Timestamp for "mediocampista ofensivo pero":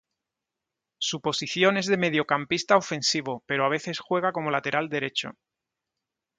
1.95-3.65